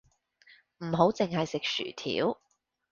[0.79, 2.41] 唔好淨係食薯條